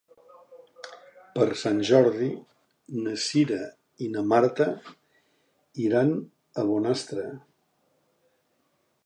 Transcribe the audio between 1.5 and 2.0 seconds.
Sant